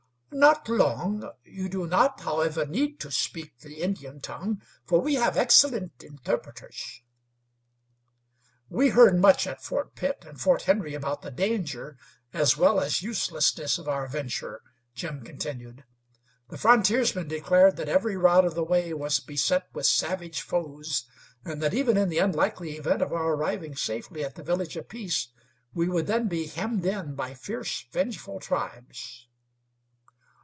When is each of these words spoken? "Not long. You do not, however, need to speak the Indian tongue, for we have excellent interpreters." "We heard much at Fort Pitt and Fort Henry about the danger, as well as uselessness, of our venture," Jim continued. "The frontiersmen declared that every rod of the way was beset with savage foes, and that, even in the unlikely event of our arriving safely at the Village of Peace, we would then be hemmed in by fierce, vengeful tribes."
"Not 0.33 0.69
long. 0.69 1.29
You 1.43 1.67
do 1.67 1.85
not, 1.85 2.21
however, 2.21 2.65
need 2.65 3.01
to 3.01 3.11
speak 3.11 3.59
the 3.59 3.81
Indian 3.83 4.21
tongue, 4.21 4.61
for 4.85 5.01
we 5.01 5.15
have 5.15 5.35
excellent 5.35 6.01
interpreters." 6.03 7.03
"We 8.69 8.89
heard 8.91 9.19
much 9.19 9.45
at 9.45 9.61
Fort 9.61 9.93
Pitt 9.93 10.23
and 10.25 10.39
Fort 10.39 10.63
Henry 10.63 10.93
about 10.93 11.21
the 11.21 11.31
danger, 11.31 11.97
as 12.31 12.55
well 12.55 12.79
as 12.79 13.01
uselessness, 13.01 13.77
of 13.77 13.89
our 13.89 14.07
venture," 14.07 14.61
Jim 14.95 15.21
continued. 15.21 15.83
"The 16.47 16.57
frontiersmen 16.57 17.27
declared 17.27 17.75
that 17.75 17.89
every 17.89 18.15
rod 18.15 18.45
of 18.45 18.55
the 18.55 18.63
way 18.63 18.93
was 18.93 19.19
beset 19.19 19.65
with 19.73 19.85
savage 19.85 20.39
foes, 20.39 21.05
and 21.43 21.61
that, 21.61 21.73
even 21.73 21.97
in 21.97 22.07
the 22.07 22.19
unlikely 22.19 22.77
event 22.77 23.01
of 23.01 23.11
our 23.11 23.33
arriving 23.33 23.75
safely 23.75 24.23
at 24.23 24.35
the 24.35 24.43
Village 24.43 24.77
of 24.77 24.87
Peace, 24.87 25.27
we 25.73 25.89
would 25.89 26.07
then 26.07 26.29
be 26.29 26.47
hemmed 26.47 26.85
in 26.85 27.15
by 27.15 27.33
fierce, 27.33 27.85
vengeful 27.91 28.39
tribes." 28.39 29.27